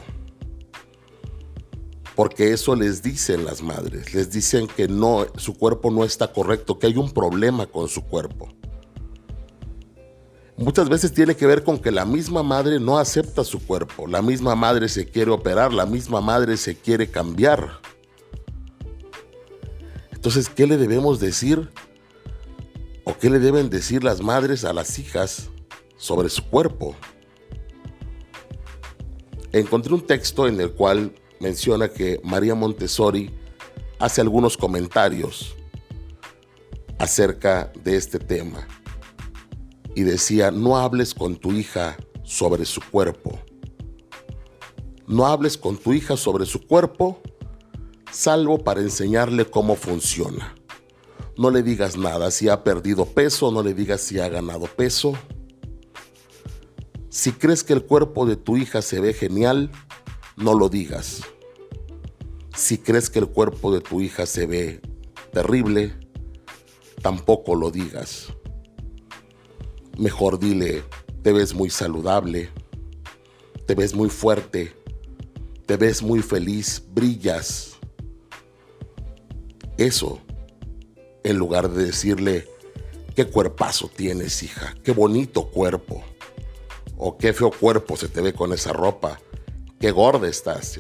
Porque 2.18 2.52
eso 2.52 2.76
les 2.76 3.02
dicen 3.02 3.46
las 3.46 3.62
madres, 3.62 4.14
les 4.14 4.30
dicen 4.30 4.68
que 4.68 4.90
no, 4.90 5.26
su 5.38 5.54
cuerpo 5.54 5.90
no 5.90 6.04
está 6.04 6.34
correcto, 6.34 6.78
que 6.78 6.88
hay 6.88 6.98
un 6.98 7.14
problema 7.14 7.66
con 7.68 7.88
su 7.88 8.02
cuerpo. 8.04 8.50
Muchas 10.58 10.90
veces 10.90 11.14
tiene 11.14 11.36
que 11.38 11.46
ver 11.46 11.64
con 11.64 11.80
que 11.80 11.92
la 11.92 12.04
misma 12.04 12.44
madre 12.44 12.78
no 12.78 12.98
acepta 12.98 13.46
su 13.46 13.66
cuerpo, 13.66 14.08
la 14.08 14.22
misma 14.22 14.56
madre 14.56 14.90
se 14.90 15.06
quiere 15.06 15.32
operar, 15.32 15.72
la 15.72 15.86
misma 15.86 16.20
madre 16.20 16.58
se 16.58 16.76
quiere 16.76 17.10
cambiar. 17.10 17.80
Entonces, 20.12 20.50
¿qué 20.50 20.68
le 20.68 20.76
debemos 20.76 21.22
decir? 21.22 21.70
¿O 23.06 23.18
qué 23.18 23.30
le 23.30 23.40
deben 23.40 23.70
decir 23.70 24.04
las 24.04 24.20
madres 24.20 24.66
a 24.66 24.74
las 24.74 25.00
hijas 25.00 25.50
sobre 25.98 26.30
su 26.30 26.44
cuerpo. 26.44 26.96
Encontré 29.52 29.94
un 29.94 30.06
texto 30.06 30.48
en 30.48 30.62
el 30.62 30.72
cual 30.72 31.12
menciona 31.40 31.90
que 31.90 32.20
María 32.24 32.56
Montessori 32.56 33.32
hace 34.00 34.22
algunos 34.22 34.58
comentarios 34.58 35.56
acerca 37.00 37.72
de 37.84 37.96
este 37.96 38.20
tema 38.20 38.68
y 39.96 40.04
decía, 40.04 40.52
no 40.52 40.78
hables 40.78 41.14
con 41.14 41.36
tu 41.36 41.52
hija 41.52 41.98
sobre 42.24 42.66
su 42.66 42.82
cuerpo. 42.82 43.40
No 45.08 45.26
hables 45.26 45.58
con 45.58 45.78
tu 45.78 45.94
hija 45.94 46.18
sobre 46.18 46.46
su 46.46 46.68
cuerpo, 46.68 47.22
salvo 48.12 48.64
para 48.64 48.82
enseñarle 48.82 49.46
cómo 49.46 49.76
funciona. 49.76 50.54
No 51.38 51.50
le 51.50 51.64
digas 51.64 51.98
nada 51.98 52.30
si 52.32 52.50
ha 52.50 52.64
perdido 52.64 53.06
peso, 53.06 53.52
no 53.52 53.64
le 53.64 53.74
digas 53.74 54.02
si 54.02 54.20
ha 54.20 54.28
ganado 54.28 54.66
peso, 54.66 55.14
si 57.10 57.32
crees 57.32 57.64
que 57.64 57.74
el 57.74 57.84
cuerpo 57.84 58.26
de 58.26 58.36
tu 58.36 58.58
hija 58.58 58.82
se 58.82 59.00
ve 59.00 59.14
genial, 59.14 59.72
no 60.38 60.54
lo 60.54 60.70
digas. 60.70 61.24
Si 62.56 62.78
crees 62.78 63.10
que 63.10 63.20
el 63.20 63.28
cuerpo 63.28 63.74
de 63.74 63.82
tu 63.82 64.02
hija 64.02 64.26
se 64.26 64.46
ve 64.46 64.82
terrible, 65.34 65.94
tampoco 67.02 67.56
lo 67.56 67.72
digas. 67.72 68.28
Mejor 69.98 70.40
dile, 70.40 70.84
te 71.24 71.32
ves 71.32 71.54
muy 71.54 71.70
saludable, 71.70 72.50
te 73.66 73.76
ves 73.76 73.96
muy 73.96 74.10
fuerte, 74.10 74.74
te 75.66 75.76
ves 75.76 76.02
muy 76.02 76.22
feliz, 76.22 76.84
brillas. 76.94 77.78
Eso, 79.78 80.22
en 81.24 81.38
lugar 81.38 81.70
de 81.70 81.86
decirle, 81.86 82.48
qué 83.16 83.26
cuerpazo 83.26 83.90
tienes, 83.94 84.44
hija, 84.44 84.76
qué 84.84 84.92
bonito 84.92 85.50
cuerpo 85.50 86.04
o 86.96 87.18
qué 87.18 87.34
feo 87.34 87.52
cuerpo 87.52 87.98
se 87.98 88.08
te 88.08 88.22
ve 88.22 88.34
con 88.34 88.54
esa 88.54 88.74
ropa, 88.74 89.20
qué 89.80 89.92
gorda 89.92 90.28
estás. 90.28 90.80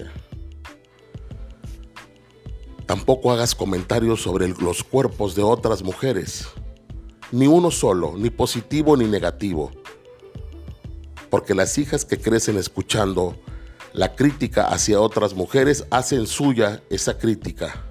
Tampoco 2.86 3.32
hagas 3.32 3.54
comentarios 3.54 4.22
sobre 4.22 4.48
los 4.48 4.84
cuerpos 4.84 5.36
de 5.36 5.44
otras 5.44 5.84
mujeres, 5.84 6.48
ni 7.32 7.48
uno 7.48 7.70
solo, 7.70 8.14
ni 8.18 8.30
positivo 8.30 8.96
ni 8.96 9.06
negativo, 9.06 9.72
porque 11.30 11.54
las 11.54 11.78
hijas 11.78 12.06
que 12.06 12.20
crecen 12.20 12.58
escuchando 12.58 13.38
la 13.94 14.16
crítica 14.16 14.68
hacia 14.68 15.02
otras 15.02 15.34
mujeres 15.34 15.86
hacen 15.92 16.28
suya 16.28 16.82
esa 16.90 17.18
crítica. 17.18 17.84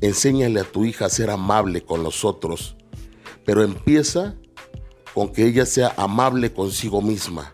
Enséñale 0.00 0.60
a 0.60 0.64
tu 0.64 0.84
hija 0.84 1.06
a 1.06 1.10
ser 1.10 1.30
amable 1.30 1.82
con 1.82 2.02
los 2.02 2.24
otros, 2.24 2.76
pero 3.44 3.62
empieza 3.62 4.36
con 5.12 5.32
que 5.32 5.46
ella 5.46 5.66
sea 5.66 5.92
amable 5.96 6.52
consigo 6.52 7.02
misma. 7.02 7.52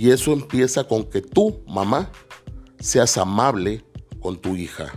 Y 0.00 0.12
eso 0.12 0.32
empieza 0.32 0.84
con 0.84 1.04
que 1.04 1.20
tú, 1.20 1.62
mamá, 1.66 2.10
seas 2.78 3.18
amable 3.18 3.84
con 4.18 4.40
tu 4.40 4.56
hija. 4.56 4.94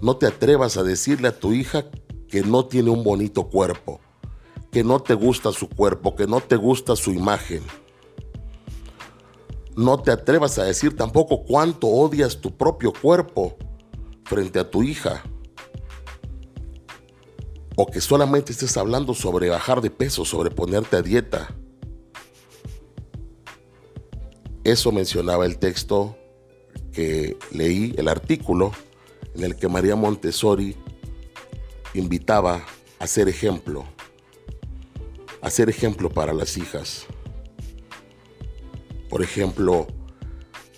No 0.00 0.16
te 0.16 0.26
atrevas 0.26 0.78
a 0.78 0.82
decirle 0.82 1.28
a 1.28 1.38
tu 1.38 1.52
hija 1.52 1.84
que 2.28 2.40
no 2.40 2.64
tiene 2.64 2.88
un 2.88 3.04
bonito 3.04 3.50
cuerpo, 3.50 4.00
que 4.70 4.84
no 4.84 5.00
te 5.00 5.12
gusta 5.12 5.52
su 5.52 5.68
cuerpo, 5.68 6.16
que 6.16 6.26
no 6.26 6.40
te 6.40 6.56
gusta 6.56 6.96
su 6.96 7.10
imagen. 7.10 7.62
No 9.76 10.00
te 10.00 10.10
atrevas 10.10 10.58
a 10.58 10.64
decir 10.64 10.96
tampoco 10.96 11.44
cuánto 11.44 11.88
odias 11.88 12.40
tu 12.40 12.56
propio 12.56 12.94
cuerpo 12.94 13.54
frente 14.24 14.58
a 14.58 14.70
tu 14.70 14.82
hija. 14.82 15.22
O 17.76 17.84
que 17.84 18.00
solamente 18.00 18.52
estés 18.52 18.78
hablando 18.78 19.12
sobre 19.12 19.50
bajar 19.50 19.82
de 19.82 19.90
peso, 19.90 20.24
sobre 20.24 20.50
ponerte 20.50 20.96
a 20.96 21.02
dieta. 21.02 21.54
Eso 24.64 24.92
mencionaba 24.92 25.44
el 25.44 25.58
texto 25.58 26.16
que 26.92 27.36
leí, 27.50 27.94
el 27.96 28.06
artículo 28.06 28.72
en 29.34 29.44
el 29.44 29.56
que 29.56 29.66
María 29.68 29.96
Montessori 29.96 30.76
invitaba 31.94 32.64
a 32.98 33.06
ser 33.06 33.28
ejemplo, 33.28 33.84
a 35.40 35.50
ser 35.50 35.68
ejemplo 35.68 36.10
para 36.10 36.32
las 36.32 36.56
hijas. 36.56 37.06
Por 39.10 39.22
ejemplo, 39.22 39.88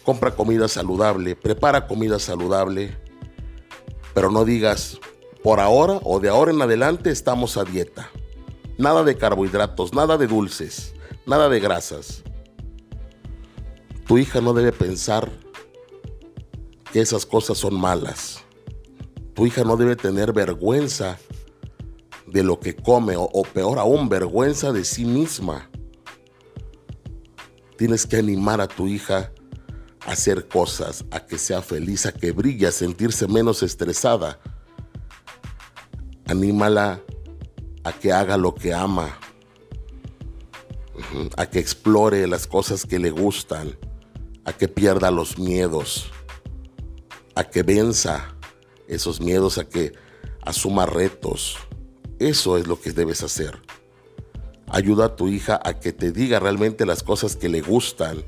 compra 0.03 0.35
comida 0.35 0.67
saludable, 0.67 1.37
prepara 1.37 1.87
comida 1.87 2.19
saludable, 2.19 2.97
pero 4.15 4.31
no 4.31 4.47
digas, 4.47 4.99
por 5.43 5.61
ahora 5.61 6.01
o 6.05 6.21
de 6.21 6.31
ahora 6.31 6.53
en 6.53 6.63
adelante 6.63 7.11
estamos 7.11 7.59
a 7.59 7.65
dieta. 7.65 8.11
Nada 8.79 9.05
de 9.05 9.17
carbohidratos, 9.17 9.93
nada 9.93 10.17
de 10.17 10.27
dulces, 10.27 10.95
nada 11.27 11.51
de 11.51 11.61
grasas. 11.61 12.25
Tu 14.07 14.19
hija 14.19 14.41
no 14.41 14.53
debe 14.53 14.73
pensar 14.73 15.31
que 16.93 17.01
esas 17.01 17.25
cosas 17.25 17.59
son 17.59 17.75
malas. 17.75 18.45
Tu 19.35 19.47
hija 19.47 19.65
no 19.65 19.77
debe 19.77 19.97
tener 19.97 20.33
vergüenza 20.33 21.19
de 22.27 22.43
lo 22.43 22.61
que 22.61 22.77
come 22.77 23.15
o, 23.17 23.43
peor 23.43 23.79
aún, 23.79 24.09
vergüenza 24.09 24.73
de 24.73 24.85
sí 24.85 25.05
misma. 25.05 25.71
Tienes 27.77 28.07
que 28.07 28.17
animar 28.17 28.61
a 28.61 28.69
tu 28.69 28.87
hija 28.87 29.33
a 30.07 30.13
hacer 30.13 30.49
cosas, 30.49 31.05
a 31.11 31.25
que 31.27 31.39
sea 31.39 31.63
feliz, 31.63 32.07
a 32.07 32.13
que 32.13 32.33
brille, 32.33 32.67
a 32.67 32.73
sentirse 32.73 33.27
menos 33.27 33.63
estresada. 33.63 34.39
Anímala 36.27 37.03
a 37.85 37.93
que 37.93 38.13
haga 38.13 38.37
lo 38.37 38.55
que 38.55 38.75
ama, 38.75 39.19
a 41.37 41.47
que 41.47 41.59
explore 41.59 42.27
las 42.27 42.47
cosas 42.47 42.87
que 42.87 42.99
le 42.99 43.11
gustan, 43.11 43.77
a 44.45 44.53
que 44.53 44.69
pierda 44.69 45.11
los 45.11 45.39
miedos, 45.39 46.11
a 47.35 47.45
que 47.45 47.63
venza 47.63 48.35
esos 48.89 49.21
miedos, 49.21 49.59
a 49.59 49.69
que 49.69 49.93
asuma 50.43 50.87
retos. 50.87 51.57
Eso 52.19 52.59
es 52.59 52.67
lo 52.67 52.81
que 52.81 52.93
debes 52.93 53.23
hacer. 53.23 53.61
Ayuda 54.69 55.07
a 55.07 55.17
tu 55.17 55.29
hija 55.29 55.61
a 55.63 55.79
que 55.81 55.93
te 55.93 56.13
diga 56.13 56.41
realmente 56.41 56.87
las 56.87 57.03
cosas 57.03 57.37
que 57.37 57.49
le 57.49 57.61
gustan, 57.61 58.25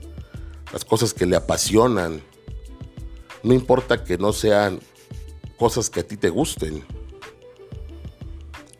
las 0.73 0.85
cosas 0.85 1.14
que 1.14 1.26
le 1.26 1.37
apasionan. 1.37 2.23
No 3.42 3.54
importa 3.54 4.04
que 4.04 4.18
no 4.18 4.32
sean 4.32 4.80
cosas 5.58 5.90
que 5.90 6.00
a 6.00 6.06
ti 6.06 6.16
te 6.16 6.30
gusten. 6.30 6.85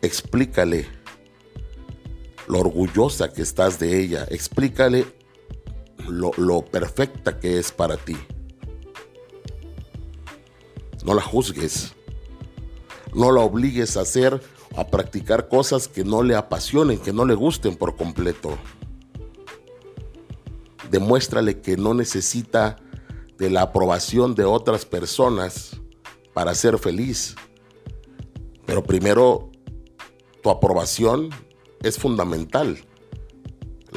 Explícale 0.01 0.87
lo 2.47 2.59
orgullosa 2.59 3.31
que 3.31 3.41
estás 3.41 3.79
de 3.79 3.99
ella. 3.99 4.25
Explícale 4.29 5.05
lo, 6.07 6.61
perfecta 6.65 7.39
que 7.39 7.59
es 7.59 7.71
para 7.71 7.97
ti. 7.97 8.17
No 11.03 11.13
la 11.13 11.21
juzgues. 11.21 11.93
No 13.13 13.31
la 13.31 13.41
obligues 13.41 13.97
a 13.97 14.01
hacer 14.01 14.41
a 14.75 14.87
practicar 14.87 15.47
cosas 15.47 15.87
que 15.87 16.03
no 16.03 16.21
le 16.21 16.35
apasionen, 16.35 16.99
que 16.99 17.13
no 17.13 17.25
le 17.25 17.33
gusten 17.33 17.75
por 17.75 17.95
completo. 17.95 18.57
Demuéstrale 20.91 21.61
que 21.61 21.77
no 21.77 21.93
necesita 21.93 22.77
de 23.37 23.49
la 23.49 23.63
aprobación 23.63 24.35
de 24.35 24.45
otras 24.45 24.85
personas 24.85 25.79
para 26.33 26.53
ser 26.53 26.77
feliz. 26.77 27.35
Pero 28.65 28.83
primero, 28.83 29.49
tu 30.43 30.49
aprobación 30.49 31.29
es 31.81 31.97
fundamental. 31.97 32.77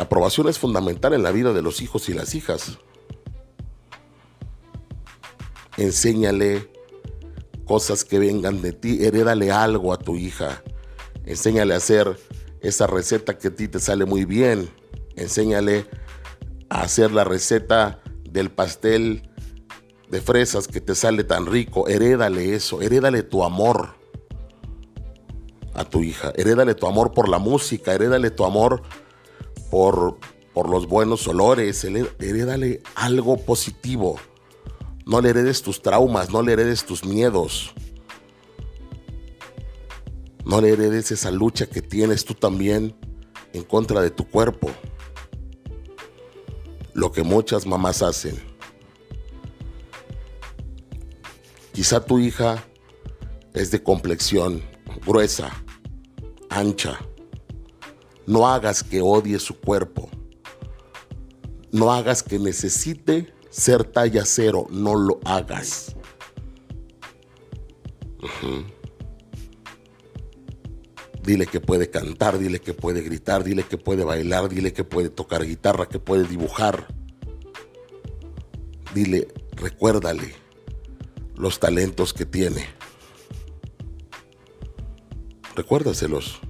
La 0.01 0.05
aprobación 0.05 0.49
es 0.49 0.59
fundamental 0.59 1.13
en 1.13 1.23
la 1.23 1.31
vida 1.31 1.53
de 1.53 1.61
los 1.61 1.83
hijos 1.83 2.09
y 2.09 2.15
las 2.15 2.35
hijas. 2.35 2.79
Enséñale 5.77 6.71
cosas 7.67 8.07
que 8.07 8.19
vengan 8.19 8.63
de 8.63 8.73
ti, 8.73 9.05
herédale 9.05 9.51
algo 9.51 9.93
a 9.93 9.99
tu 9.99 10.17
hija. 10.17 10.63
Enséñale 11.27 11.75
a 11.75 11.77
hacer 11.77 12.19
esa 12.63 12.87
receta 12.87 13.37
que 13.37 13.49
a 13.49 13.55
ti 13.55 13.69
te 13.69 13.79
sale 13.79 14.07
muy 14.07 14.25
bien. 14.25 14.71
Enséñale 15.17 15.85
a 16.71 16.81
hacer 16.81 17.13
la 17.13 17.25
receta 17.25 18.01
del 18.25 18.51
pastel 18.51 19.29
de 20.09 20.23
fresas 20.23 20.67
que 20.67 20.81
te 20.81 20.95
sale 20.95 21.25
tan 21.25 21.45
rico. 21.45 21.89
Herédale 21.89 22.55
eso, 22.55 22.81
herédale 22.81 23.23
tu 23.23 23.45
amor 23.45 23.97
a 25.75 25.85
tu 25.85 26.03
hija. 26.03 26.33
Herédale 26.37 26.75
tu 26.75 26.87
amor 26.87 27.13
por 27.13 27.29
la 27.29 27.39
música, 27.39 27.93
herédale 27.93 28.31
tu 28.31 28.47
amor 28.47 28.81
por, 29.71 30.19
por 30.53 30.69
los 30.69 30.87
buenos 30.87 31.27
olores. 31.29 31.85
Herédale 31.85 32.83
algo 32.95 33.37
positivo. 33.39 34.17
No 35.07 35.21
le 35.21 35.31
heredes 35.31 35.63
tus 35.63 35.83
traumas, 35.83 36.31
no 36.31 36.43
le 36.43 36.53
heredes 36.53 36.85
tus 36.85 37.05
miedos. 37.05 37.73
No 40.45 40.61
le 40.61 40.71
heredes 40.71 41.11
esa 41.11 41.31
lucha 41.31 41.67
que 41.67 41.83
tienes 41.83 42.25
tú 42.25 42.35
también 42.35 42.97
en 43.53 43.65
contra 43.65 44.01
de 44.01 44.11
tu 44.11 44.29
cuerpo. 44.29 44.71
Lo 46.95 47.13
que 47.13 47.23
muchas 47.23 47.67
mamás 47.67 48.03
hacen. 48.03 48.39
Quizá 51.73 52.05
tu 52.05 52.19
hija 52.19 52.65
es 53.55 53.71
de 53.71 53.83
complexión 53.83 54.63
gruesa, 55.07 55.51
ancha. 56.49 56.99
No 58.31 58.47
hagas 58.47 58.85
que 58.85 59.03
odie 59.03 59.41
su 59.41 59.59
cuerpo. 59.59 60.09
No 61.73 61.93
hagas 61.93 62.23
que 62.23 62.39
necesite 62.39 63.35
ser 63.51 63.83
talla 63.83 64.25
cero. 64.25 64.69
No 64.71 64.95
lo 64.95 65.19
hagas. 65.25 65.97
Dile 71.25 71.49
que 71.49 71.59
puede 71.59 71.91
cantar, 71.91 72.39
dile 72.39 72.61
que 72.61 72.73
puede 72.73 73.03
gritar, 73.03 73.43
dile 73.43 73.65
que 73.65 73.79
puede 73.79 74.05
bailar, 74.05 74.49
dile 74.49 74.73
que 74.73 74.85
puede 74.85 75.09
tocar 75.09 75.45
guitarra, 75.45 75.89
que 75.89 75.99
puede 75.99 76.23
dibujar. 76.29 76.87
Dile, 78.95 79.27
recuérdale 79.57 80.37
los 81.35 81.59
talentos 81.59 82.13
que 82.13 82.27
tiene. 82.27 82.65
Recuérdaselos. 85.57 86.41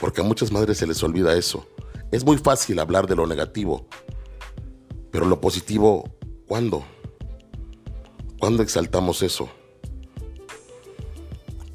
Porque 0.00 0.20
a 0.22 0.24
muchas 0.24 0.50
madres 0.50 0.78
se 0.78 0.86
les 0.86 1.02
olvida 1.02 1.36
eso. 1.36 1.66
Es 2.10 2.24
muy 2.24 2.38
fácil 2.38 2.78
hablar 2.78 3.06
de 3.06 3.16
lo 3.16 3.26
negativo. 3.26 3.86
Pero 5.10 5.26
lo 5.26 5.40
positivo, 5.40 6.08
¿cuándo? 6.46 6.84
¿Cuándo 8.38 8.62
exaltamos 8.62 9.22
eso? 9.22 9.50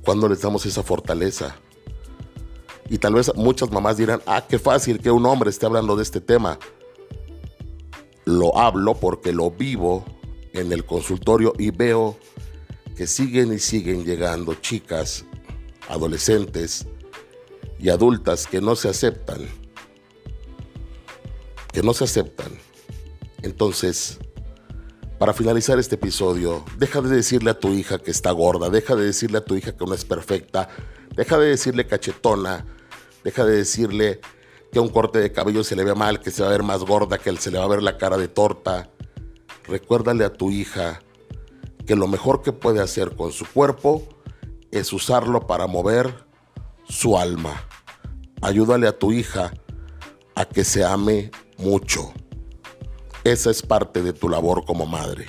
cuando 0.06 0.30
les 0.30 0.40
damos 0.40 0.66
esa 0.66 0.84
fortaleza. 0.84 1.56
Y 2.90 3.00
tal 3.00 3.16
vez 3.16 3.36
muchas 3.36 3.72
mamás 3.72 3.98
dirán, 3.98 4.22
ah, 4.28 4.46
qué 4.48 4.60
fácil 4.60 5.00
que 5.00 5.10
un 5.10 5.26
hombre 5.26 5.50
esté 5.50 5.66
hablando 5.66 5.96
de 5.96 6.04
este 6.04 6.22
tema. 6.22 6.60
Lo 8.24 8.56
hablo 8.58 8.94
porque 8.94 9.34
lo 9.34 9.50
vivo 9.50 10.06
en 10.54 10.72
el 10.72 10.86
consultorio 10.86 11.54
y 11.58 11.72
veo 11.72 12.18
que 12.96 13.08
siguen 13.08 13.52
y 13.52 13.60
siguen 13.60 14.06
llegando 14.06 14.54
chicas, 14.54 15.26
adolescentes 15.90 16.88
y 17.80 17.90
adultas 17.90 18.48
que 18.48 18.62
no 18.62 18.76
se 18.76 18.90
aceptan. 18.90 19.48
Que 21.72 21.82
no 21.82 21.94
se 21.94 22.06
aceptan. 22.06 22.52
Entonces, 23.42 24.20
para 25.20 25.34
finalizar 25.34 25.80
este 25.80 25.96
episodio, 25.96 26.64
deja 26.78 27.02
de 27.02 27.16
decirle 27.16 27.52
a 27.52 27.60
tu 27.60 27.70
hija 27.70 28.00
que 28.00 28.12
está 28.12 28.32
gorda, 28.32 28.70
deja 28.70 28.96
de 28.96 29.06
decirle 29.06 29.38
a 29.38 29.46
tu 29.46 29.56
hija 29.56 29.76
que 29.76 29.86
no 29.86 29.94
es 29.94 30.04
perfecta, 30.04 30.68
deja 31.16 31.38
de 31.38 31.48
decirle 31.48 31.88
cachetona, 31.88 32.66
deja 33.24 33.46
de 33.46 33.56
decirle 33.56 34.20
que 34.72 34.80
un 34.80 34.90
corte 34.90 35.20
de 35.20 35.32
cabello 35.32 35.64
se 35.64 35.76
le 35.76 35.86
ve 35.86 35.96
mal, 35.96 36.20
que 36.20 36.32
se 36.32 36.42
va 36.42 36.50
a 36.50 36.52
ver 36.52 36.64
más 36.64 36.84
gorda, 36.84 37.18
que 37.18 37.36
se 37.38 37.50
le 37.50 37.60
va 37.60 37.64
a 37.64 37.70
ver 37.70 37.82
la 37.82 37.98
cara 37.98 38.18
de 38.18 38.28
torta. 38.28 38.90
Recuérdale 39.64 40.26
a 40.26 40.34
tu 40.34 40.52
hija 40.52 41.02
que 41.86 41.96
lo 41.96 42.08
mejor 42.08 42.42
que 42.42 42.52
puede 42.52 42.82
hacer 42.82 43.16
con 43.16 43.32
su 43.32 43.46
cuerpo 43.46 44.04
es 44.72 44.92
usarlo 44.92 45.48
para 45.48 45.68
mover 45.68 46.25
su 46.88 47.18
alma. 47.18 47.68
Ayúdale 48.42 48.88
a 48.88 48.98
tu 48.98 49.12
hija 49.12 49.54
a 50.36 50.46
que 50.46 50.64
se 50.64 50.84
ame 50.84 51.32
mucho. 51.58 52.14
Esa 53.24 53.50
es 53.50 53.62
parte 53.62 54.04
de 54.04 54.14
tu 54.14 54.30
labor 54.30 54.66
como 54.66 54.86
madre. 54.86 55.26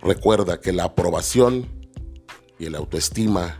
Recuerda 0.00 0.60
que 0.60 0.72
la 0.72 0.84
aprobación 0.84 1.68
y 2.58 2.68
la 2.68 2.78
autoestima 2.78 3.58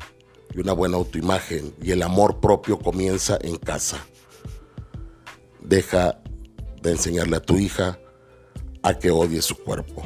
y 0.54 0.60
una 0.60 0.72
buena 0.72 0.96
autoimagen 0.96 1.74
y 1.82 1.90
el 1.90 2.02
amor 2.02 2.40
propio 2.40 2.78
comienza 2.78 3.38
en 3.40 3.56
casa. 3.56 3.98
Deja 5.60 6.20
de 6.82 6.92
enseñarle 6.92 7.36
a 7.36 7.42
tu 7.42 7.56
hija 7.56 7.98
a 8.82 8.94
que 8.94 9.10
odie 9.10 9.42
su 9.42 9.56
cuerpo. 9.56 10.02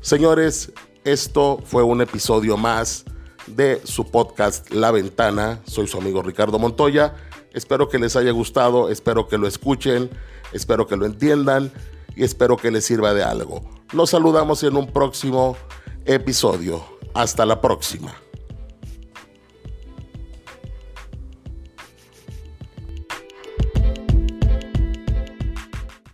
Señores, 0.00 0.72
esto 1.04 1.60
fue 1.64 1.82
un 1.82 2.00
episodio 2.00 2.56
más 2.56 3.04
de 3.46 3.80
su 3.84 4.10
podcast 4.10 4.70
La 4.70 4.90
Ventana. 4.90 5.60
Soy 5.66 5.86
su 5.86 5.98
amigo 5.98 6.22
Ricardo 6.22 6.58
Montoya. 6.58 7.14
Espero 7.52 7.88
que 7.88 7.98
les 7.98 8.16
haya 8.16 8.32
gustado, 8.32 8.88
espero 8.88 9.28
que 9.28 9.38
lo 9.38 9.46
escuchen, 9.46 10.10
espero 10.52 10.86
que 10.86 10.96
lo 10.96 11.06
entiendan 11.06 11.72
y 12.16 12.24
espero 12.24 12.56
que 12.56 12.70
les 12.70 12.84
sirva 12.84 13.14
de 13.14 13.22
algo. 13.22 13.62
Nos 13.92 14.10
saludamos 14.10 14.62
en 14.62 14.76
un 14.76 14.92
próximo 14.92 15.56
episodio. 16.04 16.84
Hasta 17.14 17.46
la 17.46 17.60
próxima. 17.60 18.23